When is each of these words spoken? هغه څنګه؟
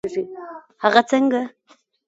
هغه 0.83 1.01
څنګه؟ 1.09 1.41